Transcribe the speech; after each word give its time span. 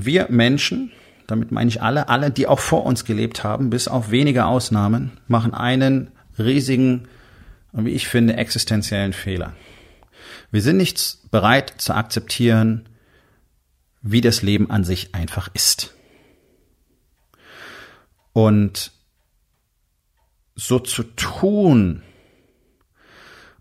Wir 0.00 0.28
Menschen, 0.30 0.92
damit 1.26 1.50
meine 1.50 1.66
ich 1.66 1.82
alle, 1.82 2.08
alle, 2.08 2.30
die 2.30 2.46
auch 2.46 2.60
vor 2.60 2.86
uns 2.86 3.04
gelebt 3.04 3.42
haben, 3.42 3.68
bis 3.68 3.88
auf 3.88 4.12
wenige 4.12 4.44
Ausnahmen, 4.46 5.10
machen 5.26 5.54
einen 5.54 6.12
riesigen, 6.38 7.08
wie 7.72 7.90
ich 7.90 8.06
finde, 8.06 8.36
existenziellen 8.36 9.12
Fehler. 9.12 9.54
Wir 10.52 10.62
sind 10.62 10.76
nicht 10.76 11.18
bereit 11.32 11.74
zu 11.78 11.94
akzeptieren, 11.94 12.88
wie 14.00 14.20
das 14.20 14.42
Leben 14.42 14.70
an 14.70 14.84
sich 14.84 15.16
einfach 15.16 15.48
ist. 15.52 15.94
Und 18.32 18.92
so 20.54 20.78
zu 20.78 21.02
tun, 21.02 22.04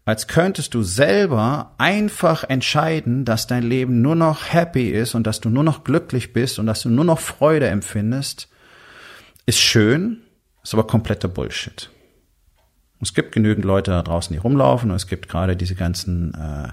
als 0.07 0.27
könntest 0.27 0.73
du 0.73 0.83
selber 0.83 1.73
einfach 1.77 2.45
entscheiden, 2.45 3.25
dass 3.25 3.45
dein 3.45 3.63
Leben 3.63 4.01
nur 4.01 4.15
noch 4.15 4.53
happy 4.53 4.89
ist 4.89 5.15
und 5.15 5.27
dass 5.27 5.41
du 5.41 5.49
nur 5.49 5.65
noch 5.65 5.83
glücklich 5.83 6.31
bist 6.31 6.59
und 6.59 6.65
dass 6.65 6.81
du 6.81 6.89
nur 6.89 7.03
noch 7.03 7.19
Freude 7.19 7.67
empfindest, 7.67 8.47
ist 9.45 9.59
schön, 9.59 10.21
ist 10.63 10.73
aber 10.73 10.87
kompletter 10.87 11.27
Bullshit. 11.27 11.89
Es 12.99 13.13
gibt 13.13 13.31
genügend 13.31 13.63
Leute 13.63 13.91
da 13.91 14.01
draußen, 14.01 14.33
die 14.33 14.39
rumlaufen 14.39 14.89
und 14.89 14.95
es 14.95 15.05
gibt 15.05 15.29
gerade 15.29 15.55
diese 15.55 15.75
ganzen 15.75 16.33
äh, 16.33 16.69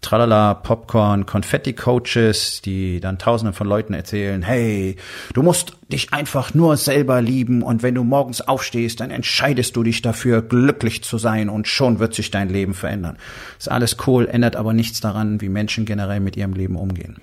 Tralala, 0.00 0.54
Popcorn, 0.54 1.24
Konfetti-Coaches, 1.24 2.62
die 2.62 2.98
dann 2.98 3.18
tausenden 3.18 3.54
von 3.54 3.68
Leuten 3.68 3.94
erzählen, 3.94 4.42
hey, 4.42 4.96
du 5.34 5.42
musst 5.44 5.76
dich 5.92 6.12
einfach 6.12 6.52
nur 6.52 6.76
selber 6.76 7.22
lieben 7.22 7.62
und 7.62 7.84
wenn 7.84 7.94
du 7.94 8.02
morgens 8.02 8.40
aufstehst, 8.40 8.98
dann 8.98 9.12
entscheidest 9.12 9.76
du 9.76 9.84
dich 9.84 10.02
dafür, 10.02 10.42
glücklich 10.42 11.04
zu 11.04 11.16
sein 11.16 11.48
und 11.48 11.68
schon 11.68 12.00
wird 12.00 12.12
sich 12.12 12.32
dein 12.32 12.48
Leben 12.48 12.74
verändern. 12.74 13.16
Ist 13.56 13.70
alles 13.70 13.96
cool, 14.06 14.26
ändert 14.26 14.56
aber 14.56 14.72
nichts 14.72 15.00
daran, 15.00 15.40
wie 15.40 15.48
Menschen 15.48 15.84
generell 15.84 16.20
mit 16.20 16.36
ihrem 16.36 16.54
Leben 16.54 16.74
umgehen. 16.74 17.20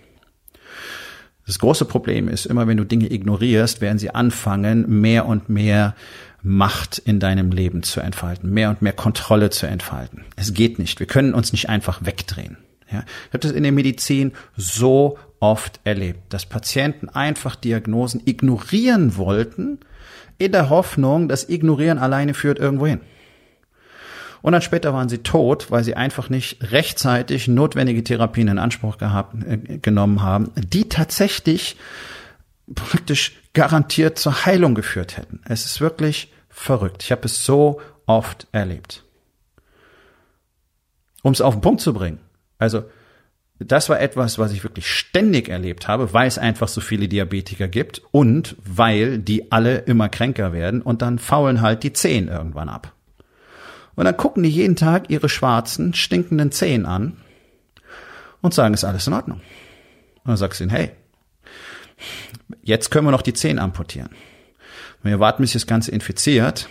Das 1.46 1.60
große 1.60 1.86
Problem 1.86 2.28
ist, 2.28 2.46
immer 2.46 2.68
wenn 2.68 2.78
du 2.78 2.84
Dinge 2.84 3.12
ignorierst, 3.12 3.82
werden 3.82 4.00
sie 4.00 4.10
anfangen, 4.10 5.02
mehr 5.02 5.28
und 5.28 5.50
mehr 5.50 5.96
Macht 6.42 7.00
in 7.00 7.20
deinem 7.20 7.52
Leben 7.52 7.82
zu 7.82 8.02
entfalten, 8.02 8.52
mehr 8.52 8.70
und 8.70 8.82
mehr 8.84 8.94
Kontrolle 8.94 9.50
zu 9.50 9.66
entfalten. 9.66 10.26
Es 10.36 10.54
geht 10.54 10.78
nicht. 10.78 11.00
Wir 11.00 11.08
können 11.08 11.34
uns 11.34 11.52
nicht 11.52 11.70
einfach 11.70 12.06
wegdrehen. 12.06 12.58
Ja, 12.92 13.00
ich 13.00 13.34
habe 13.34 13.40
das 13.40 13.52
in 13.52 13.64
der 13.64 13.72
Medizin 13.72 14.32
so 14.56 15.18
oft 15.40 15.80
erlebt, 15.84 16.20
dass 16.30 16.46
Patienten 16.46 17.10
einfach 17.10 17.56
Diagnosen 17.56 18.22
ignorieren 18.26 19.18
wollten, 19.18 19.80
in 20.38 20.52
der 20.52 20.70
Hoffnung, 20.70 21.30
dass 21.30 21.50
Ignorieren 21.50 21.98
alleine 21.98 22.34
führt 22.34 22.60
irgendwo 22.60 22.86
hin. 22.86 23.02
Und 24.46 24.52
dann 24.52 24.62
später 24.62 24.94
waren 24.94 25.10
sie 25.10 25.24
tot, 25.24 25.72
weil 25.72 25.84
sie 25.84 25.96
einfach 25.96 26.30
nicht 26.30 26.72
rechtzeitig 26.72 27.48
notwendige 27.48 28.04
Therapien 28.04 28.48
in 28.48 28.60
Anspruch 28.60 29.00
gehabt, 29.00 29.34
äh, 29.44 29.80
genommen 29.80 30.22
haben, 30.22 30.52
die 30.56 30.88
tatsächlich 30.88 31.78
praktisch 32.76 33.42
garantiert 33.54 34.20
zur 34.20 34.46
Heilung 34.46 34.76
geführt 34.76 35.18
hätten. 35.18 35.42
Es 35.46 35.66
ist 35.66 35.82
wirklich 35.82 36.32
verrückt. 36.48 37.02
Ich 37.02 37.12
habe 37.12 37.26
es 37.26 37.44
so 37.44 37.82
oft 38.06 38.46
erlebt. 38.52 39.04
Um 41.24 41.32
es 41.32 41.42
auf 41.42 41.56
den 41.56 41.62
Punkt 41.62 41.82
zu 41.82 41.96
bringen. 41.96 42.20
Also, 42.60 42.84
das 43.58 43.90
war 43.90 44.00
etwas, 44.00 44.38
was 44.38 44.52
ich 44.52 44.64
wirklich 44.64 44.88
ständig 44.88 45.50
erlebt 45.50 45.88
habe, 45.88 46.14
weil 46.14 46.28
es 46.28 46.38
einfach 46.38 46.68
so 46.68 46.82
viele 46.82 47.08
Diabetiker 47.08 47.68
gibt 47.68 48.04
und 48.12 48.56
weil 48.64 49.18
die 49.18 49.52
alle 49.52 49.78
immer 49.78 50.08
kränker 50.08 50.54
werden 50.54 50.84
und 50.84 51.02
dann 51.02 51.18
faulen 51.18 51.62
halt 51.62 51.82
die 51.82 51.94
Zehen 51.94 52.28
irgendwann 52.28 52.70
ab. 52.70 52.92
Und 53.96 54.06
dann 54.06 54.18
gucken 54.18 54.44
die 54.44 54.50
jeden 54.50 54.76
Tag 54.76 55.10
ihre 55.10 55.30
schwarzen, 55.30 55.94
stinkenden 55.94 56.52
Zehen 56.52 56.86
an 56.86 57.18
und 58.42 58.54
sagen, 58.54 58.74
ist 58.74 58.84
alles 58.84 59.08
in 59.08 59.14
Ordnung. 59.14 59.40
Und 59.40 60.30
dann 60.30 60.38
sagst 60.38 60.60
du 60.60 60.66
ihnen, 60.66 60.72
hey, 60.72 60.92
jetzt 62.62 62.92
können 62.92 63.08
wir 63.08 63.12
noch 63.12 63.22
die 63.22 63.34
Zehen 63.34 63.60
amputieren. 63.60 64.10
Wenn 65.02 65.14
ihr 65.14 65.20
warten, 65.20 65.44
bis 65.44 65.54
das 65.54 65.68
Ganze 65.68 65.92
infiziert, 65.92 66.68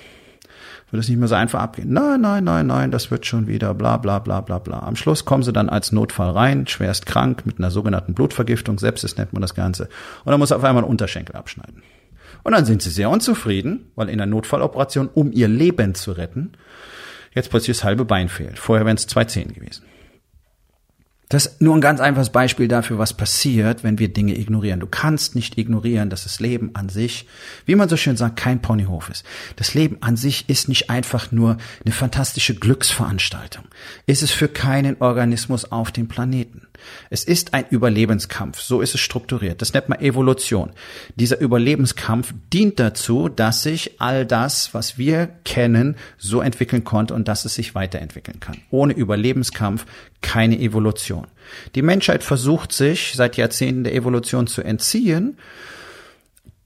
wird 0.91 1.03
es 1.03 1.09
nicht 1.09 1.19
mehr 1.19 1.29
so 1.29 1.35
einfach 1.35 1.61
abgehen. 1.61 1.93
Nein, 1.93 2.21
nein, 2.21 2.45
nein, 2.45 2.67
nein, 2.67 2.91
das 2.91 3.11
wird 3.11 3.27
schon 3.27 3.47
wieder, 3.47 3.75
bla, 3.75 3.97
bla, 3.97 4.19
bla, 4.19 4.41
bla, 4.41 4.59
bla. 4.59 4.81
Am 4.81 4.97
Schluss 4.97 5.25
kommen 5.25 5.43
sie 5.43 5.53
dann 5.53 5.69
als 5.69 5.93
Notfall 5.93 6.31
rein, 6.31 6.67
schwerst 6.67 7.07
krank, 7.07 7.47
mit 7.47 7.59
einer 7.59 7.71
sogenannten 7.71 8.15
Blutvergiftung, 8.15 8.79
Sepsis 8.79 9.17
nennt 9.17 9.33
man 9.33 9.43
das 9.43 9.55
Ganze. 9.55 9.89
Und 10.25 10.31
dann 10.31 10.39
muss 10.39 10.53
auf 10.53 10.63
einmal 10.63 10.85
ein 10.85 10.89
Unterschenkel 10.89 11.37
abschneiden. 11.37 11.83
Und 12.45 12.53
dann 12.53 12.65
sind 12.65 12.83
sie 12.83 12.91
sehr 12.91 13.11
unzufrieden, 13.11 13.91
weil 13.97 14.09
in 14.09 14.19
der 14.19 14.27
Notfalloperation, 14.27 15.09
um 15.13 15.33
ihr 15.33 15.49
Leben 15.49 15.95
zu 15.95 16.13
retten, 16.13 16.53
jetzt 17.35 17.51
plötzlich 17.51 17.77
das 17.77 17.85
halbe 17.85 18.05
Bein 18.05 18.29
fehlt. 18.29 18.59
Vorher 18.59 18.87
wären 18.87 18.97
es 18.97 19.07
zwei 19.07 19.25
Zehen 19.25 19.53
gewesen. 19.53 19.83
Das 21.31 21.47
ist 21.47 21.63
nur 21.63 21.75
ein 21.75 21.81
ganz 21.81 22.01
einfaches 22.01 22.31
Beispiel 22.31 22.69
dafür, 22.69 22.99
was 22.99 23.15
passiert, 23.15 23.83
wenn 23.83 23.99
wir 23.99 24.13
Dinge 24.13 24.39
ignorieren. 24.39 24.81
Du 24.81 24.87
kannst 24.87 25.35
nicht 25.35 25.57
ignorieren, 25.57 26.11
dass 26.11 26.25
das 26.25 26.39
Leben 26.39 26.71
an 26.75 26.91
sich, 26.91 27.27
wie 27.65 27.75
man 27.75 27.89
so 27.89 27.97
schön 27.97 28.17
sagt, 28.17 28.37
kein 28.37 28.61
Ponyhof 28.61 29.09
ist. 29.09 29.25
Das 29.57 29.75
Leben 29.75 29.97
an 30.01 30.17
sich 30.17 30.49
ist 30.49 30.69
nicht 30.69 30.91
einfach 30.91 31.33
nur 31.33 31.57
eine 31.85 31.95
fantastische 31.95 32.55
Glücksveranstaltung. 32.55 33.65
Ist 34.07 34.23
es 34.23 34.31
für 34.31 34.49
keinen 34.49 35.01
Organismus 35.01 35.65
auf 35.73 35.91
dem 35.91 36.09
Planeten. 36.09 36.69
Es 37.11 37.25
ist 37.25 37.55
ein 37.55 37.65
Überlebenskampf. 37.71 38.61
So 38.61 38.81
ist 38.81 38.95
es 38.95 39.01
strukturiert. 39.01 39.61
Das 39.63 39.73
nennt 39.73 39.89
man 39.89 40.01
Evolution. 40.01 40.71
Dieser 41.17 41.41
Überlebenskampf 41.41 42.35
dient 42.53 42.79
dazu, 42.79 43.29
dass 43.29 43.63
sich 43.63 44.01
all 44.01 44.27
das, 44.27 44.75
was 44.75 44.99
wir 44.99 45.29
kennen, 45.45 45.97
so 46.19 46.41
entwickeln 46.41 46.85
konnte 46.85 47.15
und 47.15 47.29
dass 47.29 47.45
es 47.45 47.55
sich 47.55 47.75
weiterentwickeln 47.75 48.41
kann. 48.41 48.59
Ohne 48.71 48.93
Überlebenskampf 48.93 49.87
keine 50.21 50.59
Evolution. 50.59 51.27
Die 51.75 51.83
Menschheit 51.83 52.25
versucht 52.25 52.73
sich 52.73 53.13
seit 53.15 53.37
Jahrzehnten 53.37 53.85
der 53.85 53.95
Evolution 53.95 54.47
zu 54.47 54.63
entziehen 54.63 55.37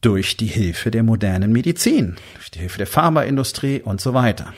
durch 0.00 0.36
die 0.36 0.46
Hilfe 0.46 0.90
der 0.90 1.02
modernen 1.02 1.52
Medizin, 1.52 2.16
durch 2.34 2.50
die 2.50 2.60
Hilfe 2.60 2.78
der 2.78 2.86
Pharmaindustrie 2.86 3.82
und 3.82 4.00
so 4.00 4.14
weiter. 4.14 4.54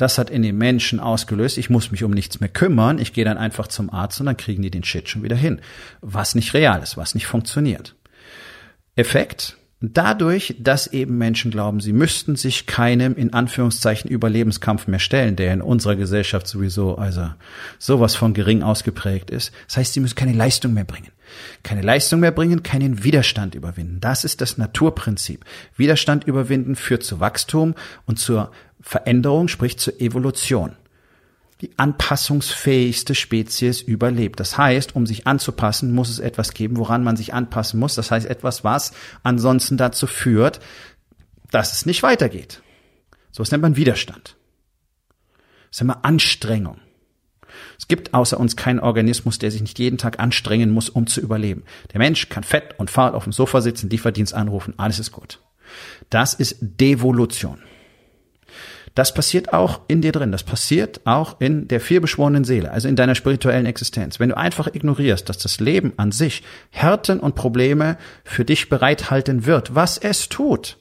Das 0.00 0.16
hat 0.16 0.30
in 0.30 0.40
den 0.40 0.56
Menschen 0.56 0.98
ausgelöst, 0.98 1.58
ich 1.58 1.68
muss 1.68 1.90
mich 1.90 2.04
um 2.04 2.10
nichts 2.10 2.40
mehr 2.40 2.48
kümmern, 2.48 2.98
ich 2.98 3.12
gehe 3.12 3.26
dann 3.26 3.36
einfach 3.36 3.66
zum 3.66 3.90
Arzt 3.90 4.18
und 4.18 4.24
dann 4.24 4.38
kriegen 4.38 4.62
die 4.62 4.70
den 4.70 4.82
Shit 4.82 5.10
schon 5.10 5.22
wieder 5.22 5.36
hin. 5.36 5.60
Was 6.00 6.34
nicht 6.34 6.54
real 6.54 6.82
ist, 6.82 6.96
was 6.96 7.14
nicht 7.14 7.26
funktioniert. 7.26 7.94
Effekt, 8.96 9.58
Dadurch, 9.82 10.56
dass 10.58 10.88
eben 10.88 11.16
Menschen 11.16 11.50
glauben, 11.50 11.80
sie 11.80 11.94
müssten 11.94 12.36
sich 12.36 12.66
keinem 12.66 13.14
in 13.16 13.32
Anführungszeichen 13.32 14.10
Überlebenskampf 14.10 14.86
mehr 14.86 14.98
stellen, 14.98 15.36
der 15.36 15.54
in 15.54 15.62
unserer 15.62 15.96
Gesellschaft 15.96 16.46
sowieso 16.46 16.96
also 16.96 17.30
sowas 17.78 18.14
von 18.14 18.34
gering 18.34 18.62
ausgeprägt 18.62 19.30
ist. 19.30 19.52
Das 19.68 19.78
heißt, 19.78 19.94
sie 19.94 20.00
müssen 20.00 20.16
keine 20.16 20.34
Leistung 20.34 20.74
mehr 20.74 20.84
bringen. 20.84 21.08
Keine 21.62 21.82
Leistung 21.82 22.20
mehr 22.20 22.32
bringen, 22.32 22.62
keinen 22.62 23.04
Widerstand 23.04 23.54
überwinden. 23.54 24.00
Das 24.00 24.24
ist 24.24 24.40
das 24.40 24.58
Naturprinzip. 24.58 25.44
Widerstand 25.76 26.24
überwinden 26.24 26.76
führt 26.76 27.02
zu 27.02 27.20
Wachstum 27.20 27.74
und 28.06 28.18
zur 28.18 28.50
Veränderung, 28.80 29.48
sprich 29.48 29.78
zur 29.78 30.00
Evolution 30.00 30.76
die 31.60 31.78
anpassungsfähigste 31.78 33.14
Spezies 33.14 33.82
überlebt. 33.82 34.40
Das 34.40 34.56
heißt, 34.56 34.96
um 34.96 35.06
sich 35.06 35.26
anzupassen, 35.26 35.92
muss 35.92 36.08
es 36.08 36.18
etwas 36.18 36.54
geben, 36.54 36.78
woran 36.78 37.04
man 37.04 37.16
sich 37.16 37.34
anpassen 37.34 37.78
muss. 37.78 37.94
Das 37.94 38.10
heißt, 38.10 38.26
etwas, 38.26 38.64
was 38.64 38.92
ansonsten 39.22 39.76
dazu 39.76 40.06
führt, 40.06 40.60
dass 41.50 41.74
es 41.74 41.84
nicht 41.84 42.02
weitergeht. 42.02 42.62
So 43.30 43.42
was 43.42 43.50
nennt 43.50 43.62
man 43.62 43.76
Widerstand. 43.76 44.36
Das 45.70 45.80
nennt 45.80 45.88
man 45.88 46.02
Anstrengung. 46.02 46.80
Es 47.80 47.88
gibt 47.88 48.12
außer 48.12 48.38
uns 48.38 48.56
keinen 48.56 48.78
Organismus, 48.78 49.38
der 49.38 49.50
sich 49.50 49.62
nicht 49.62 49.78
jeden 49.78 49.96
Tag 49.96 50.20
anstrengen 50.20 50.70
muss, 50.70 50.90
um 50.90 51.06
zu 51.06 51.18
überleben. 51.22 51.62
Der 51.94 51.98
Mensch 51.98 52.28
kann 52.28 52.44
fett 52.44 52.74
und 52.76 52.90
faul 52.90 53.12
auf 53.12 53.24
dem 53.24 53.32
Sofa 53.32 53.62
sitzen, 53.62 53.88
Lieferdienst 53.88 54.34
anrufen, 54.34 54.74
alles 54.76 54.98
ist 54.98 55.12
gut. 55.12 55.40
Das 56.10 56.34
ist 56.34 56.58
Devolution. 56.60 57.62
Das 58.94 59.14
passiert 59.14 59.54
auch 59.54 59.80
in 59.88 60.02
dir 60.02 60.12
drin. 60.12 60.30
Das 60.30 60.42
passiert 60.42 61.00
auch 61.06 61.40
in 61.40 61.68
der 61.68 61.80
vielbeschworenen 61.80 62.44
Seele, 62.44 62.70
also 62.70 62.86
in 62.86 62.96
deiner 62.96 63.14
spirituellen 63.14 63.64
Existenz. 63.64 64.20
Wenn 64.20 64.28
du 64.28 64.36
einfach 64.36 64.66
ignorierst, 64.66 65.26
dass 65.30 65.38
das 65.38 65.58
Leben 65.58 65.94
an 65.96 66.12
sich 66.12 66.42
Härten 66.68 67.18
und 67.18 67.34
Probleme 67.34 67.96
für 68.24 68.44
dich 68.44 68.68
bereithalten 68.68 69.46
wird, 69.46 69.74
was 69.74 69.96
es 69.96 70.28
tut. 70.28 70.76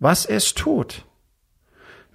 Was 0.00 0.26
es 0.26 0.54
tut. 0.54 1.04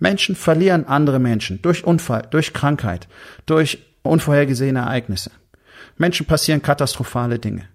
Menschen 0.01 0.35
verlieren 0.35 0.87
andere 0.87 1.19
Menschen 1.19 1.61
durch 1.61 1.83
Unfall, 1.83 2.23
durch 2.31 2.53
Krankheit, 2.53 3.07
durch 3.45 3.85
unvorhergesehene 4.01 4.79
Ereignisse. 4.79 5.29
Menschen 5.97 6.25
passieren 6.25 6.63
katastrophale 6.63 7.37
Dinge. 7.37 7.67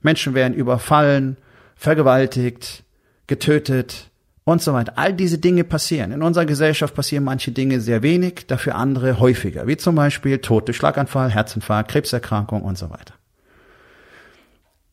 Menschen 0.00 0.34
werden 0.34 0.54
überfallen, 0.54 1.36
vergewaltigt, 1.74 2.84
getötet 3.26 4.08
und 4.44 4.62
so 4.62 4.72
weiter. 4.72 4.92
All 4.96 5.12
diese 5.12 5.38
Dinge 5.38 5.64
passieren. 5.64 6.12
In 6.12 6.22
unserer 6.22 6.46
Gesellschaft 6.46 6.94
passieren 6.94 7.24
manche 7.24 7.50
Dinge 7.50 7.80
sehr 7.80 8.02
wenig, 8.02 8.46
dafür 8.46 8.76
andere 8.76 9.18
häufiger, 9.18 9.66
wie 9.66 9.76
zum 9.76 9.96
Beispiel 9.96 10.38
Tod 10.38 10.68
durch 10.68 10.76
Schlaganfall, 10.76 11.30
Herzinfarkt, 11.30 11.90
Krebserkrankung 11.90 12.62
und 12.62 12.78
so 12.78 12.90
weiter. 12.90 13.14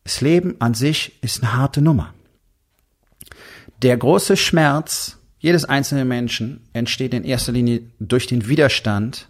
Das 0.02 0.20
Leben 0.20 0.56
an 0.58 0.74
sich 0.74 1.22
ist 1.22 1.44
eine 1.44 1.56
harte 1.56 1.80
Nummer. 1.80 2.12
Der 3.82 3.96
große 3.96 4.36
Schmerz 4.36 5.21
jedes 5.42 5.64
einzelnen 5.64 6.06
Menschen 6.06 6.60
entsteht 6.72 7.12
in 7.12 7.24
erster 7.24 7.52
Linie 7.52 7.82
durch 7.98 8.28
den 8.28 8.48
Widerstand 8.48 9.26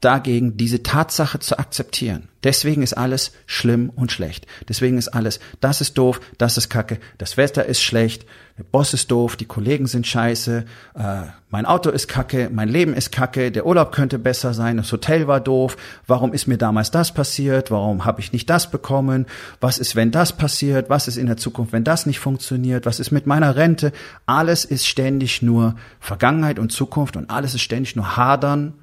dagegen, 0.00 0.56
diese 0.56 0.82
Tatsache 0.82 1.38
zu 1.38 1.58
akzeptieren. 1.58 2.28
Deswegen 2.44 2.82
ist 2.82 2.92
alles 2.92 3.32
schlimm 3.46 3.90
und 3.94 4.12
schlecht. 4.12 4.46
Deswegen 4.68 4.98
ist 4.98 5.08
alles, 5.08 5.40
das 5.60 5.80
ist 5.80 5.98
doof, 5.98 6.20
das 6.38 6.58
ist 6.58 6.68
kacke, 6.68 6.98
das 7.18 7.36
Wetter 7.36 7.64
ist 7.66 7.82
schlecht, 7.82 8.26
der 8.58 8.64
Boss 8.64 8.94
ist 8.94 9.10
doof, 9.10 9.36
die 9.36 9.46
Kollegen 9.46 9.86
sind 9.86 10.06
scheiße, 10.06 10.64
äh, 10.94 11.22
mein 11.50 11.66
Auto 11.66 11.90
ist 11.90 12.08
kacke, 12.08 12.48
mein 12.52 12.68
Leben 12.68 12.94
ist 12.94 13.10
kacke, 13.10 13.50
der 13.50 13.66
Urlaub 13.66 13.90
könnte 13.92 14.18
besser 14.18 14.54
sein, 14.54 14.76
das 14.76 14.92
Hotel 14.92 15.26
war 15.26 15.40
doof, 15.40 15.76
warum 16.06 16.32
ist 16.32 16.46
mir 16.46 16.56
damals 16.56 16.90
das 16.90 17.12
passiert, 17.12 17.70
warum 17.70 18.04
habe 18.04 18.20
ich 18.20 18.32
nicht 18.32 18.48
das 18.48 18.70
bekommen, 18.70 19.26
was 19.60 19.78
ist, 19.78 19.96
wenn 19.96 20.10
das 20.10 20.36
passiert, 20.36 20.88
was 20.88 21.08
ist 21.08 21.16
in 21.16 21.26
der 21.26 21.36
Zukunft, 21.36 21.72
wenn 21.72 21.84
das 21.84 22.06
nicht 22.06 22.20
funktioniert, 22.20 22.86
was 22.86 23.00
ist 23.00 23.10
mit 23.10 23.26
meiner 23.26 23.56
Rente, 23.56 23.92
alles 24.24 24.64
ist 24.64 24.86
ständig 24.86 25.42
nur 25.42 25.74
Vergangenheit 26.00 26.58
und 26.58 26.70
Zukunft 26.70 27.16
und 27.16 27.30
alles 27.30 27.54
ist 27.54 27.62
ständig 27.62 27.96
nur 27.96 28.16
Hadern 28.16 28.74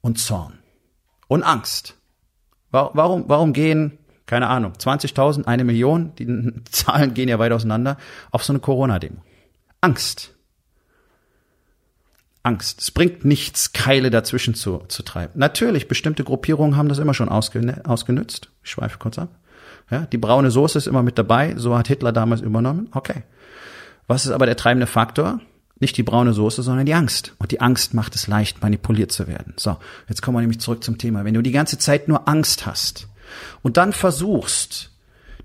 und 0.00 0.18
Zorn 0.18 0.58
und 1.28 1.42
Angst. 1.42 1.94
Warum, 2.70 3.24
warum 3.28 3.52
gehen, 3.52 3.98
keine 4.26 4.48
Ahnung, 4.48 4.72
20.000, 4.72 5.46
eine 5.46 5.64
Million, 5.64 6.14
die 6.16 6.64
Zahlen 6.70 7.14
gehen 7.14 7.28
ja 7.28 7.38
weit 7.38 7.52
auseinander, 7.52 7.96
auf 8.30 8.44
so 8.44 8.52
eine 8.52 8.60
Corona-Demo? 8.60 9.22
Angst. 9.80 10.34
Angst. 12.42 12.80
Es 12.80 12.90
bringt 12.90 13.24
nichts, 13.24 13.72
Keile 13.72 14.10
dazwischen 14.10 14.54
zu, 14.54 14.78
zu 14.88 15.02
treiben. 15.02 15.32
Natürlich, 15.38 15.88
bestimmte 15.88 16.24
Gruppierungen 16.24 16.76
haben 16.76 16.88
das 16.88 16.98
immer 16.98 17.14
schon 17.14 17.28
ausgenützt. 17.28 18.50
Ich 18.62 18.70
schweife 18.70 18.98
kurz 18.98 19.18
ab. 19.18 19.30
Ja, 19.90 20.06
die 20.06 20.18
braune 20.18 20.50
Soße 20.50 20.78
ist 20.78 20.86
immer 20.86 21.02
mit 21.02 21.18
dabei. 21.18 21.54
So 21.56 21.76
hat 21.76 21.88
Hitler 21.88 22.12
damals 22.12 22.40
übernommen. 22.40 22.88
Okay. 22.92 23.22
Was 24.06 24.26
ist 24.26 24.32
aber 24.32 24.46
der 24.46 24.56
treibende 24.56 24.86
Faktor? 24.86 25.40
Nicht 25.80 25.96
die 25.96 26.02
braune 26.02 26.32
Soße, 26.32 26.62
sondern 26.62 26.86
die 26.86 26.94
Angst. 26.94 27.34
Und 27.38 27.52
die 27.52 27.60
Angst 27.60 27.94
macht 27.94 28.14
es 28.14 28.26
leicht, 28.26 28.62
manipuliert 28.62 29.12
zu 29.12 29.28
werden. 29.28 29.54
So, 29.56 29.76
jetzt 30.08 30.22
kommen 30.22 30.36
wir 30.36 30.40
nämlich 30.40 30.60
zurück 30.60 30.82
zum 30.82 30.98
Thema. 30.98 31.24
Wenn 31.24 31.34
du 31.34 31.42
die 31.42 31.52
ganze 31.52 31.78
Zeit 31.78 32.08
nur 32.08 32.28
Angst 32.28 32.66
hast 32.66 33.08
und 33.62 33.76
dann 33.76 33.92
versuchst, 33.92 34.90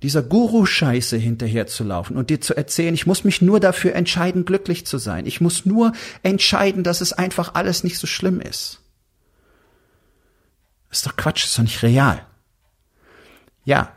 dieser 0.02 0.22
Guru-Scheiße 0.22 1.18
hinterherzulaufen 1.18 2.18
und 2.18 2.30
dir 2.30 2.42
zu 2.42 2.56
erzählen, 2.56 2.94
ich 2.94 3.06
muss 3.06 3.24
mich 3.24 3.42
nur 3.42 3.60
dafür 3.60 3.96
entscheiden, 3.96 4.44
glücklich 4.44 4.86
zu 4.86 4.98
sein. 4.98 5.26
Ich 5.26 5.40
muss 5.40 5.66
nur 5.66 5.94
entscheiden, 6.24 6.84
dass 6.84 7.00
es 7.00 7.14
einfach 7.14 7.54
alles 7.56 7.84
nicht 7.84 7.98
so 7.98 8.08
schlimm 8.08 8.42
ist. 8.42 8.82
Ist 10.92 11.06
doch 11.06 11.16
Quatsch, 11.16 11.46
ist 11.46 11.58
doch 11.58 11.64
nicht 11.64 11.84
real. 11.84 12.26
Ja, 13.66 13.94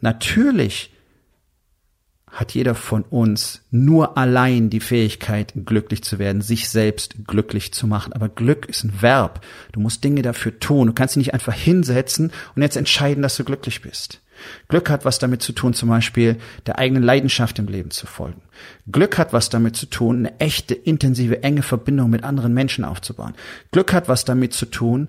natürlich 0.00 0.91
hat 2.32 2.54
jeder 2.54 2.74
von 2.74 3.02
uns 3.02 3.60
nur 3.70 4.16
allein 4.16 4.70
die 4.70 4.80
Fähigkeit, 4.80 5.52
glücklich 5.66 6.02
zu 6.02 6.18
werden, 6.18 6.40
sich 6.40 6.70
selbst 6.70 7.26
glücklich 7.26 7.72
zu 7.72 7.86
machen. 7.86 8.14
Aber 8.14 8.30
Glück 8.30 8.66
ist 8.66 8.84
ein 8.84 9.02
Verb. 9.02 9.44
Du 9.72 9.80
musst 9.80 10.02
Dinge 10.02 10.22
dafür 10.22 10.58
tun. 10.58 10.86
Du 10.86 10.92
kannst 10.94 11.14
dich 11.14 11.26
nicht 11.26 11.34
einfach 11.34 11.52
hinsetzen 11.52 12.32
und 12.56 12.62
jetzt 12.62 12.76
entscheiden, 12.76 13.22
dass 13.22 13.36
du 13.36 13.44
glücklich 13.44 13.82
bist. 13.82 14.22
Glück 14.68 14.90
hat 14.90 15.04
was 15.04 15.18
damit 15.18 15.42
zu 15.42 15.52
tun, 15.52 15.74
zum 15.74 15.88
Beispiel 15.88 16.36
der 16.66 16.78
eigenen 16.78 17.02
Leidenschaft 17.02 17.58
im 17.58 17.66
Leben 17.66 17.90
zu 17.90 18.06
folgen. 18.06 18.40
Glück 18.90 19.18
hat 19.18 19.32
was 19.32 19.50
damit 19.50 19.76
zu 19.76 19.86
tun, 19.86 20.18
eine 20.18 20.40
echte, 20.40 20.74
intensive, 20.74 21.42
enge 21.42 21.62
Verbindung 21.62 22.10
mit 22.10 22.24
anderen 22.24 22.54
Menschen 22.54 22.84
aufzubauen. 22.84 23.34
Glück 23.70 23.92
hat 23.92 24.08
was 24.08 24.24
damit 24.24 24.52
zu 24.52 24.66
tun, 24.66 25.08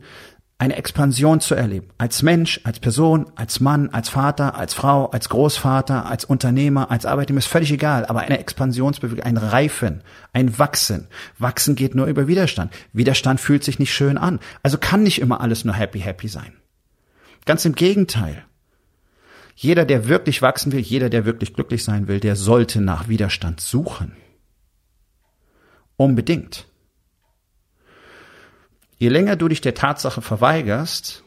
eine 0.58 0.76
Expansion 0.76 1.40
zu 1.42 1.56
erleben. 1.56 1.90
Als 1.98 2.22
Mensch, 2.22 2.62
als 2.64 2.80
Person, 2.80 3.32
als 3.36 3.60
Mann, 3.60 3.90
als 3.90 4.10
Vater, 4.10 4.56
als 4.56 4.74
Frau, 4.74 5.08
als 5.08 5.28
Großvater, 5.30 6.06
als 6.06 6.26
Unternehmer, 6.26 6.90
als 6.90 7.06
Arbeitnehmer, 7.06 7.40
ist 7.40 7.48
völlig 7.48 7.72
egal. 7.72 8.06
Aber 8.06 8.22
eine 8.22 8.40
Expansionsbewegung, 8.40 9.24
ein 9.24 9.38
Reifen, 9.38 10.04
ein 10.32 10.58
Wachsen. 10.60 11.08
Wachsen 11.38 11.76
geht 11.76 11.96
nur 11.96 12.06
über 12.06 12.28
Widerstand. 12.28 12.72
Widerstand 12.94 13.40
fühlt 13.40 13.64
sich 13.64 13.80
nicht 13.80 13.94
schön 13.94 14.18
an. 14.18 14.40
Also 14.62 14.78
kann 14.78 15.04
nicht 15.04 15.20
immer 15.20 15.42
alles 15.42 15.66
nur 15.66 15.76
happy, 15.76 16.00
happy 16.00 16.28
sein. 16.28 16.54
Ganz 17.46 17.66
im 17.66 17.76
Gegenteil. 17.76 18.46
Jeder, 19.56 19.86
der 19.86 20.08
wirklich 20.08 20.42
wachsen 20.42 20.72
will, 20.72 20.80
jeder, 20.80 21.10
der 21.10 21.26
wirklich 21.26 21.54
glücklich 21.54 21.84
sein 21.84 22.08
will, 22.08 22.20
der 22.20 22.36
sollte 22.36 22.82
nach 22.82 23.08
Widerstand 23.08 23.60
suchen. 23.60 24.14
Unbedingt. 25.96 26.68
Je 29.04 29.10
länger 29.10 29.36
du 29.36 29.50
dich 29.50 29.60
der 29.60 29.74
Tatsache 29.74 30.22
verweigerst, 30.22 31.26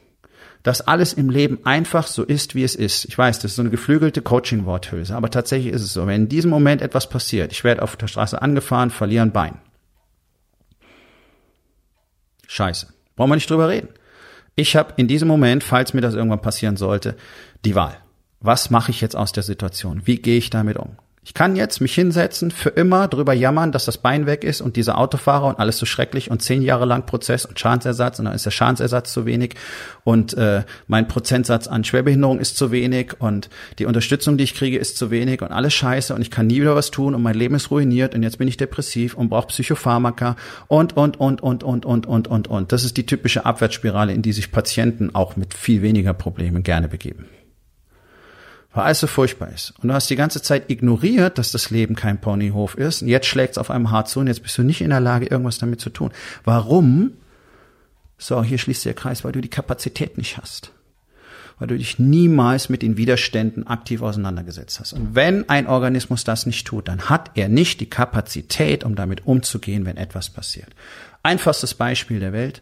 dass 0.63 0.81
alles 0.81 1.13
im 1.13 1.29
Leben 1.29 1.59
einfach 1.67 2.07
so 2.07 2.25
ist, 2.25 2.55
wie 2.55 2.65
es 2.65 2.75
ist. 2.75 3.05
Ich 3.05 3.19
weiß, 3.19 3.41
das 3.41 3.51
ist 3.51 3.57
so 3.57 3.61
eine 3.61 3.69
geflügelte 3.69 4.23
Coaching-Worthülse, 4.23 5.15
aber 5.15 5.31
tatsächlich 5.31 5.75
ist 5.75 5.83
es 5.83 5.93
so. 5.93 6.07
Wenn 6.07 6.23
in 6.23 6.29
diesem 6.31 6.51
Moment 6.51 6.81
etwas 6.81 7.11
passiert, 7.11 7.53
ich 7.53 7.65
werde 7.65 7.83
auf 7.83 7.97
der 7.97 8.07
Straße 8.07 8.41
angefahren, 8.41 8.89
verliere 8.89 9.25
ein 9.25 9.33
Bein. 9.33 9.59
Scheiße. 12.47 12.95
Brauchen 13.15 13.33
wir 13.33 13.35
nicht 13.35 13.51
drüber 13.51 13.69
reden. 13.69 13.91
Ich 14.55 14.75
habe 14.75 14.95
in 14.97 15.07
diesem 15.07 15.29
Moment, 15.29 15.63
falls 15.63 15.93
mir 15.93 16.01
das 16.01 16.15
irgendwann 16.15 16.41
passieren 16.41 16.79
sollte, 16.79 17.15
die 17.67 17.75
Wahl. 17.75 17.99
Was 18.41 18.71
mache 18.71 18.91
ich 18.91 19.03
jetzt 19.03 19.17
aus 19.17 19.33
der 19.33 19.43
Situation? 19.43 20.07
Wie 20.07 20.17
gehe 20.17 20.39
ich 20.39 20.49
damit 20.49 20.79
um? 20.79 20.97
Ich 21.27 21.35
kann 21.35 21.57
jetzt 21.57 21.81
mich 21.81 21.93
hinsetzen, 21.93 22.53
für 22.53 22.69
immer 22.69 23.09
drüber 23.09 23.33
jammern, 23.33 23.73
dass 23.73 23.85
das 23.85 23.99
Bein 23.99 24.27
weg 24.27 24.45
ist 24.45 24.61
und 24.61 24.77
dieser 24.77 24.97
Autofahrer 24.97 25.49
und 25.49 25.59
alles 25.59 25.77
so 25.77 25.85
schrecklich 25.85 26.31
und 26.31 26.41
zehn 26.41 26.63
Jahre 26.63 26.85
lang 26.85 27.05
Prozess 27.05 27.45
und 27.45 27.59
Schadensersatz 27.59 28.21
und 28.21 28.27
dann 28.27 28.35
ist 28.35 28.47
der 28.47 28.53
Schadensersatz 28.53 29.13
zu 29.13 29.27
wenig 29.27 29.57
und 30.05 30.35
äh, 30.35 30.63
mein 30.87 31.09
Prozentsatz 31.09 31.67
an 31.67 31.83
Schwerbehinderung 31.83 32.39
ist 32.39 32.57
zu 32.57 32.71
wenig 32.71 33.21
und 33.21 33.51
die 33.81 33.87
Unterstützung, 33.87 34.37
die 34.37 34.45
ich 34.45 34.55
kriege, 34.55 34.79
ist 34.79 34.99
zu 34.99 35.11
wenig 35.11 35.43
und 35.43 35.51
alles 35.51 35.75
scheiße 35.75 36.15
und 36.15 36.23
ich 36.23 36.31
kann 36.31 36.47
nie 36.47 36.61
wieder 36.61 36.77
was 36.77 36.93
tun 36.93 37.13
und 37.13 37.23
mein 37.23 37.35
Leben 37.35 37.57
ist 37.57 37.73
ruiniert 37.73 38.15
und 38.15 38.23
jetzt 38.23 38.39
bin 38.39 38.47
ich 38.47 38.57
depressiv 38.57 39.15
und 39.15 39.29
brauche 39.29 39.49
Psychopharmaka 39.49 40.37
und, 40.69 40.97
und, 40.97 41.19
und, 41.19 41.43
und, 41.43 41.65
und, 41.65 41.85
und, 41.85 42.07
und, 42.07 42.29
und, 42.29 42.47
und. 42.47 42.71
Das 42.71 42.85
ist 42.85 42.97
die 42.97 43.05
typische 43.05 43.45
Abwärtsspirale, 43.45 44.13
in 44.13 44.23
die 44.23 44.33
sich 44.33 44.53
Patienten 44.53 45.13
auch 45.13 45.35
mit 45.35 45.55
viel 45.55 45.83
weniger 45.83 46.15
Problemen 46.15 46.63
gerne 46.63 46.87
begeben 46.87 47.27
weil 48.77 48.85
alles 48.85 49.01
so 49.01 49.07
furchtbar 49.07 49.49
ist. 49.49 49.73
Und 49.81 49.89
du 49.89 49.95
hast 49.95 50.11
die 50.11 50.17
ganze 50.17 50.43
Zeit 50.43 50.71
ignoriert, 50.71 51.39
dass 51.39 51.51
das 51.51 51.71
Leben 51.71 51.95
kein 51.95 52.21
Ponyhof 52.21 52.77
ist. 52.77 53.01
Und 53.01 53.09
jetzt 53.09 53.27
schlägt 53.27 53.53
es 53.53 53.59
auf 53.59 53.71
einem 53.71 53.91
hart 53.91 54.09
zu 54.09 54.21
und 54.21 54.27
jetzt 54.27 54.43
bist 54.43 54.59
du 54.59 54.63
nicht 54.63 54.83
in 54.83 54.91
der 54.91 55.01
Lage, 55.01 55.27
irgendwas 55.27 55.59
damit 55.59 55.81
zu 55.81 55.89
tun. 55.89 56.11
Warum? 56.45 57.13
So, 58.19 58.43
hier 58.45 58.59
schließt 58.59 58.85
der 58.85 58.93
Kreis, 58.93 59.25
weil 59.25 59.33
du 59.33 59.41
die 59.41 59.49
Kapazität 59.49 60.19
nicht 60.19 60.37
hast. 60.37 60.73
Weil 61.59 61.69
du 61.69 61.79
dich 61.79 61.99
niemals 61.99 62.69
mit 62.69 62.83
den 62.83 62.99
Widerständen 62.99 63.67
aktiv 63.67 64.03
auseinandergesetzt 64.03 64.79
hast. 64.79 64.93
Und 64.93 65.15
wenn 65.15 65.49
ein 65.49 65.67
Organismus 65.67 66.25
das 66.25 66.45
nicht 66.45 66.67
tut, 66.67 66.89
dann 66.89 67.09
hat 67.09 67.31
er 67.35 67.49
nicht 67.49 67.81
die 67.81 67.89
Kapazität, 67.89 68.85
um 68.85 68.95
damit 68.95 69.27
umzugehen, 69.27 69.87
wenn 69.87 69.97
etwas 69.97 70.29
passiert. 70.29 70.69
Einfachstes 71.23 71.73
Beispiel 71.73 72.21
der 72.21 72.35
Welt. 72.35 72.61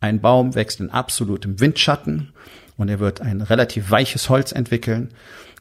Ein 0.00 0.20
Baum 0.20 0.54
wächst 0.54 0.80
in 0.80 0.90
absolutem 0.90 1.60
Windschatten 1.60 2.32
und 2.76 2.88
er 2.88 3.00
wird 3.00 3.20
ein 3.20 3.40
relativ 3.40 3.90
weiches 3.90 4.28
Holz 4.28 4.52
entwickeln 4.52 5.10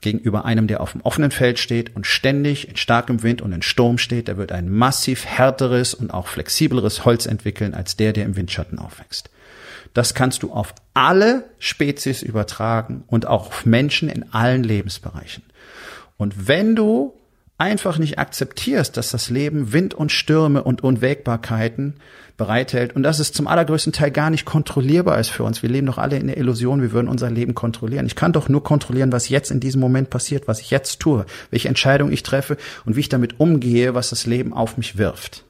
gegenüber 0.02 0.46
einem, 0.46 0.68
der 0.68 0.82
auf 0.82 0.92
dem 0.92 1.02
offenen 1.02 1.32
Feld 1.32 1.58
steht 1.58 1.96
und 1.96 2.06
ständig 2.06 2.70
in 2.70 2.76
starkem 2.76 3.24
Wind 3.24 3.42
und 3.42 3.52
in 3.52 3.64
Sturm 3.64 3.98
steht, 3.98 4.28
der 4.28 4.38
wird 4.38 4.52
ein 4.52 4.70
massiv 4.70 5.26
härteres 5.26 5.96
und 5.96 6.14
auch 6.14 6.28
flexibleres 6.28 7.04
Holz 7.04 7.26
entwickeln 7.26 7.74
als 7.74 7.98
der, 7.98 8.14
der 8.14 8.26
im 8.26 8.36
Windschatten 8.36 8.78
aufwächst. 8.78 9.32
Das 9.94 10.14
kannst 10.14 10.44
du 10.44 10.52
auf 10.52 10.76
alle 10.94 11.46
Spezies 11.58 12.22
übertragen 12.22 13.04
und 13.08 13.26
auch 13.26 13.48
auf 13.48 13.66
Menschen 13.66 14.10
in 14.10 14.32
allen 14.34 14.64
Lebensbereichen. 14.64 15.44
Und 16.18 16.48
wenn 16.48 16.76
du 16.76 17.14
einfach 17.58 17.98
nicht 17.98 18.20
akzeptierst, 18.20 18.98
dass 18.98 19.10
das 19.10 19.30
Leben 19.30 19.74
Wind 19.74 19.94
und 19.94 20.12
Stürme 20.12 20.64
und 20.64 20.84
Unwägbarkeiten 20.84 21.96
bereithält 22.38 22.96
und 22.96 23.02
dass 23.02 23.18
es 23.18 23.32
zum 23.32 23.48
allergrößten 23.48 23.94
Teil 23.94 24.12
gar 24.12 24.30
nicht 24.30 24.46
kontrollierbar 24.46 25.20
ist 25.20 25.30
für 25.30 25.44
uns. 25.44 25.64
Wir 25.64 25.70
leben 25.70 25.88
doch 25.88 25.98
alle 25.98 26.18
in 26.18 26.28
der 26.28 26.38
Illusion, 26.38 26.84
wir 26.84 26.92
würden 26.92 27.08
unser 27.08 27.32
Leben 27.32 27.56
kontrollieren. 27.56 28.06
Ich 28.06 28.16
kann 28.16 28.32
doch 28.32 28.48
nur 28.48 28.64
kontrollieren, 28.64 29.12
was 29.12 29.30
jetzt 29.30 29.50
in 29.50 29.60
diesem 29.60 29.82
Moment 29.82 30.12
passiert, 30.12 30.48
was 30.48 30.62
ich 30.62 30.70
jetzt 30.70 31.00
tue, 31.00 31.26
welche 31.50 31.68
Entscheidung 31.68 32.12
ich 32.12 32.22
treffe 32.22 32.58
und 32.86 32.96
wie 32.96 33.00
ich 33.00 33.10
damit 33.10 33.40
umgehe, 33.40 33.96
was 33.96 34.12
das 34.12 34.28
Leben 34.28 34.54
auf 34.54 34.78
mich 34.78 35.00
wirft. 35.00 35.44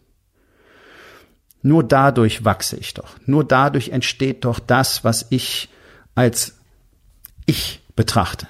Nur 1.62 1.84
dadurch 1.84 2.46
wachse 2.46 2.78
ich 2.78 2.94
doch. 2.94 3.18
Nur 3.26 3.44
dadurch 3.44 3.90
entsteht 3.90 4.46
doch 4.46 4.60
das, 4.60 5.04
was 5.04 5.26
ich 5.30 5.68
als 6.16 6.58
ich 7.46 7.82
betrachte. 7.96 8.48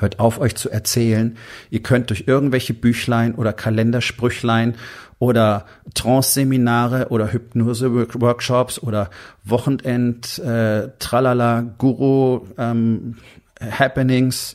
Hört 0.00 0.20
auf, 0.20 0.38
euch 0.38 0.54
zu 0.54 0.70
erzählen. 0.70 1.36
Ihr 1.70 1.82
könnt 1.82 2.10
durch 2.10 2.24
irgendwelche 2.28 2.72
Büchlein 2.72 3.34
oder 3.34 3.52
Kalendersprüchlein 3.52 4.76
oder 5.18 5.66
Trance-Seminare 5.94 7.08
oder 7.08 7.32
Hypnose-Workshops 7.32 8.78
oder 8.78 9.10
Wochenend, 9.42 10.38
äh, 10.38 10.90
Tralala, 11.00 11.62
Guru, 11.78 12.46
ähm, 12.56 13.16
Happenings 13.60 14.54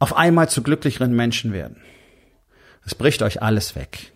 auf 0.00 0.16
einmal 0.16 0.48
zu 0.48 0.62
glücklicheren 0.62 1.14
Menschen 1.14 1.52
werden. 1.52 1.76
Es 2.84 2.96
bricht 2.96 3.22
euch 3.22 3.40
alles 3.40 3.76
weg. 3.76 4.11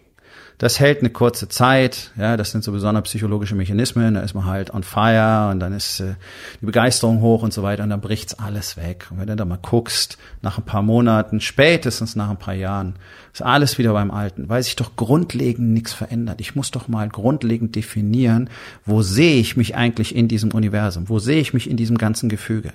Das 0.58 0.80
hält 0.80 1.00
eine 1.00 1.10
kurze 1.10 1.48
Zeit, 1.48 2.12
ja, 2.16 2.38
das 2.38 2.50
sind 2.50 2.64
so 2.64 2.72
besondere 2.72 3.02
psychologische 3.02 3.54
Mechanismen, 3.54 4.14
da 4.14 4.20
ist 4.20 4.32
man 4.32 4.46
halt 4.46 4.72
on 4.72 4.84
fire 4.84 5.50
und 5.50 5.60
dann 5.60 5.74
ist 5.74 6.00
äh, 6.00 6.14
die 6.62 6.66
Begeisterung 6.66 7.20
hoch 7.20 7.42
und 7.42 7.52
so 7.52 7.62
weiter 7.62 7.82
und 7.82 7.90
dann 7.90 8.00
bricht's 8.00 8.38
alles 8.38 8.78
weg. 8.78 9.06
Und 9.10 9.18
wenn 9.18 9.26
du 9.26 9.36
da 9.36 9.44
mal 9.44 9.58
guckst, 9.60 10.16
nach 10.40 10.56
ein 10.56 10.64
paar 10.64 10.80
Monaten, 10.80 11.42
spätestens 11.42 12.16
nach 12.16 12.30
ein 12.30 12.38
paar 12.38 12.54
Jahren, 12.54 12.94
ist 13.34 13.42
alles 13.42 13.76
wieder 13.76 13.92
beim 13.92 14.10
Alten, 14.10 14.48
weil 14.48 14.62
sich 14.62 14.76
doch 14.76 14.96
grundlegend 14.96 15.74
nichts 15.74 15.92
verändert. 15.92 16.40
Ich 16.40 16.56
muss 16.56 16.70
doch 16.70 16.88
mal 16.88 17.10
grundlegend 17.10 17.76
definieren, 17.76 18.48
wo 18.86 19.02
sehe 19.02 19.38
ich 19.38 19.58
mich 19.58 19.76
eigentlich 19.76 20.16
in 20.16 20.26
diesem 20.26 20.52
Universum, 20.52 21.10
wo 21.10 21.18
sehe 21.18 21.40
ich 21.40 21.52
mich 21.52 21.68
in 21.68 21.76
diesem 21.76 21.98
ganzen 21.98 22.30
Gefüge. 22.30 22.72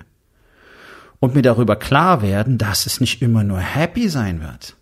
Und 1.19 1.33
mir 1.33 1.41
darüber 1.41 1.75
klar 1.75 2.21
werden, 2.21 2.59
dass 2.59 2.85
es 2.85 3.01
nicht 3.01 3.23
immer 3.23 3.43
nur 3.43 3.59
happy 3.59 4.07
sein 4.07 4.39
wird 4.39 4.75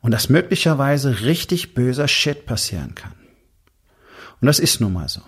und 0.00 0.12
dass 0.12 0.28
möglicherweise 0.28 1.22
richtig 1.22 1.74
böser 1.74 2.08
Shit 2.08 2.46
passieren 2.46 2.94
kann. 2.94 3.12
Und 4.40 4.46
das 4.46 4.58
ist 4.58 4.80
nun 4.80 4.92
mal 4.92 5.08
so. 5.08 5.22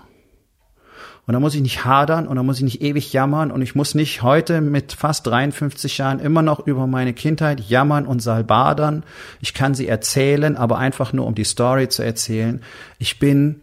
Und 1.26 1.34
da 1.34 1.40
muss 1.40 1.54
ich 1.54 1.60
nicht 1.60 1.84
hadern 1.84 2.26
und 2.26 2.36
da 2.36 2.42
muss 2.42 2.56
ich 2.56 2.64
nicht 2.64 2.82
ewig 2.82 3.12
jammern 3.12 3.52
und 3.52 3.62
ich 3.62 3.76
muss 3.76 3.94
nicht 3.94 4.22
heute 4.22 4.60
mit 4.60 4.92
fast 4.92 5.26
53 5.28 5.98
Jahren 5.98 6.18
immer 6.18 6.42
noch 6.42 6.66
über 6.66 6.88
meine 6.88 7.12
Kindheit 7.12 7.60
jammern 7.60 8.04
und 8.04 8.20
salbadern. 8.20 9.04
Ich 9.40 9.54
kann 9.54 9.74
sie 9.74 9.86
erzählen, 9.86 10.56
aber 10.56 10.78
einfach 10.78 11.12
nur 11.12 11.26
um 11.26 11.36
die 11.36 11.44
Story 11.44 11.88
zu 11.88 12.02
erzählen. 12.02 12.62
Ich 12.98 13.20
bin 13.20 13.60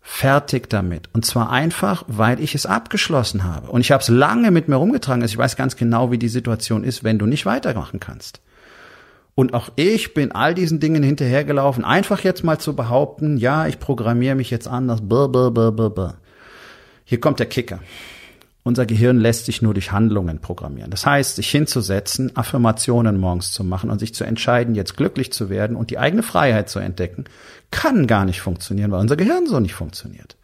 fertig 0.00 0.68
damit. 0.68 1.08
Und 1.12 1.24
zwar 1.24 1.50
einfach, 1.50 2.02
weil 2.08 2.40
ich 2.40 2.56
es 2.56 2.66
abgeschlossen 2.66 3.44
habe. 3.44 3.70
Und 3.70 3.82
ich 3.82 3.92
habe 3.92 4.02
es 4.02 4.08
lange 4.08 4.50
mit 4.50 4.66
mir 4.66 4.74
rumgetragen. 4.74 5.22
Also 5.22 5.34
ich 5.34 5.38
weiß 5.38 5.54
ganz 5.54 5.76
genau, 5.76 6.10
wie 6.10 6.18
die 6.18 6.28
Situation 6.28 6.82
ist, 6.82 7.04
wenn 7.04 7.18
du 7.18 7.26
nicht 7.26 7.46
weitermachen 7.46 8.00
kannst. 8.00 8.40
Und 9.34 9.54
auch 9.54 9.70
ich 9.76 10.14
bin 10.14 10.32
all 10.32 10.54
diesen 10.54 10.80
Dingen 10.80 11.02
hinterhergelaufen, 11.02 11.84
einfach 11.84 12.20
jetzt 12.20 12.44
mal 12.44 12.58
zu 12.58 12.74
behaupten, 12.74 13.36
ja, 13.36 13.66
ich 13.66 13.78
programmiere 13.78 14.34
mich 14.34 14.50
jetzt 14.50 14.68
anders. 14.68 15.00
Hier 17.04 17.20
kommt 17.20 17.38
der 17.38 17.46
Kicker. 17.46 17.80
Unser 18.62 18.84
Gehirn 18.84 19.18
lässt 19.18 19.46
sich 19.46 19.62
nur 19.62 19.72
durch 19.72 19.90
Handlungen 19.90 20.40
programmieren. 20.40 20.90
Das 20.90 21.06
heißt, 21.06 21.36
sich 21.36 21.50
hinzusetzen, 21.50 22.36
Affirmationen 22.36 23.18
morgens 23.18 23.52
zu 23.52 23.64
machen 23.64 23.88
und 23.88 23.98
sich 23.98 24.14
zu 24.14 24.24
entscheiden, 24.24 24.74
jetzt 24.74 24.98
glücklich 24.98 25.32
zu 25.32 25.48
werden 25.48 25.76
und 25.76 25.90
die 25.90 25.98
eigene 25.98 26.22
Freiheit 26.22 26.68
zu 26.68 26.78
entdecken, 26.78 27.24
kann 27.70 28.06
gar 28.06 28.26
nicht 28.26 28.42
funktionieren, 28.42 28.90
weil 28.90 29.00
unser 29.00 29.16
Gehirn 29.16 29.46
so 29.46 29.60
nicht 29.60 29.74
funktioniert. 29.74 30.36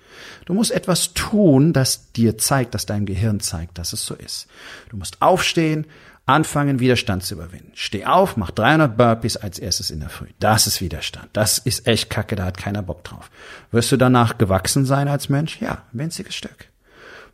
Du 0.47 0.55
musst 0.55 0.71
etwas 0.71 1.13
tun, 1.13 1.75
das 1.75 2.13
dir 2.13 2.39
zeigt, 2.39 2.75
dass 2.75 2.87
dein 2.87 3.05
Gehirn 3.05 3.41
zeigt, 3.41 3.77
dass 3.77 3.93
es 3.93 4.07
so 4.07 4.15
ist. 4.15 4.47
Du 4.89 4.97
musst 4.97 5.21
aufstehen, 5.21 5.85
Anfangen, 6.29 6.81
Widerstand 6.81 7.23
zu 7.23 7.35
überwinden. 7.35 7.71
Steh 7.75 8.05
auf, 8.05 8.37
mach 8.37 8.51
300 8.51 8.97
Burpees 8.97 9.37
als 9.37 9.61
erstes 9.61 9.91
in 9.91 10.01
der 10.01 10.09
Früh. 10.09 10.27
Das 10.41 10.67
ist 10.67 10.81
Widerstand. 10.81 11.29
Das 11.33 11.59
ist 11.59 11.87
echt 11.87 12.11
Kacke, 12.11 12.35
da 12.35 12.47
hat 12.47 12.59
keiner 12.59 12.83
Bock 12.83 13.05
drauf. 13.05 13.31
Wirst 13.71 13.93
du 13.93 13.97
danach 13.97 14.37
gewachsen 14.37 14.85
sein 14.85 15.07
als 15.07 15.29
Mensch? 15.29 15.61
Ja, 15.61 15.85
winziges 15.93 16.35
Stück. 16.35 16.69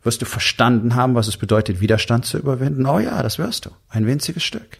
Wirst 0.03 0.21
du 0.21 0.25
verstanden 0.25 0.93
haben, 0.93 1.15
was 1.15 1.27
es 1.27 1.37
bedeutet, 1.37 1.81
Widerstand 1.81 2.25
zu 2.25 2.37
überwinden? 2.37 2.85
Oh 2.85 2.99
ja, 2.99 3.23
das 3.23 3.39
wirst 3.39 3.65
du. 3.65 3.71
Ein 3.89 4.05
winziges 4.05 4.43
Stück. 4.43 4.77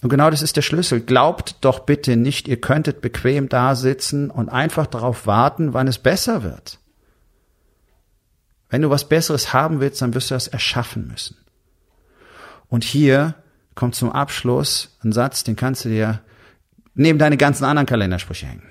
Und 0.00 0.08
genau 0.08 0.30
das 0.30 0.40
ist 0.40 0.56
der 0.56 0.62
Schlüssel. 0.62 1.00
Glaubt 1.00 1.56
doch 1.60 1.80
bitte 1.80 2.16
nicht, 2.16 2.48
ihr 2.48 2.62
könntet 2.62 3.02
bequem 3.02 3.50
da 3.50 3.74
sitzen 3.74 4.30
und 4.30 4.48
einfach 4.48 4.86
darauf 4.86 5.26
warten, 5.26 5.74
wann 5.74 5.86
es 5.86 5.98
besser 5.98 6.42
wird. 6.42 6.78
Wenn 8.70 8.80
du 8.80 8.88
was 8.88 9.06
Besseres 9.06 9.52
haben 9.52 9.80
willst, 9.80 10.00
dann 10.00 10.14
wirst 10.14 10.30
du 10.30 10.34
das 10.34 10.48
erschaffen 10.48 11.08
müssen. 11.08 11.36
Und 12.70 12.84
hier 12.84 13.34
kommt 13.74 13.94
zum 13.94 14.10
Abschluss 14.10 14.96
ein 15.04 15.12
Satz, 15.12 15.44
den 15.44 15.56
kannst 15.56 15.84
du 15.84 15.90
dir 15.90 16.20
neben 16.94 17.18
deine 17.18 17.36
ganzen 17.36 17.64
anderen 17.64 17.86
Kalendersprüche 17.86 18.46
hängen. 18.46 18.62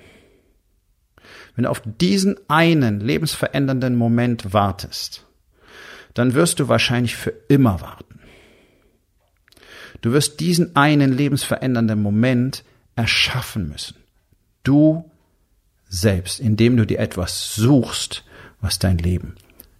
Wenn 1.54 1.64
du 1.64 1.70
auf 1.70 1.82
diesen 1.84 2.36
einen 2.48 3.00
lebensverändernden 3.00 3.94
Moment 3.94 4.52
wartest, 4.52 5.26
dann 6.14 6.34
wirst 6.34 6.58
du 6.58 6.68
wahrscheinlich 6.68 7.16
für 7.16 7.32
immer 7.48 7.80
warten. 7.80 8.20
Du 10.00 10.12
wirst 10.12 10.40
diesen 10.40 10.74
einen 10.76 11.12
lebensverändernden 11.12 12.00
Moment 12.00 12.64
erschaffen 12.96 13.68
müssen. 13.68 13.96
Du 14.62 15.10
selbst, 15.88 16.40
indem 16.40 16.76
du 16.76 16.86
dir 16.86 17.00
etwas 17.00 17.54
suchst, 17.54 18.24
was 18.60 18.78
dein 18.78 18.98
Leben 18.98 19.34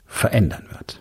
verändern 0.07 0.67
wird. 0.73 1.00